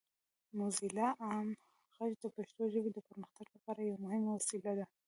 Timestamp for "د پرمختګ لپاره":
2.93-3.79